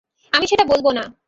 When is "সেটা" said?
0.47-0.65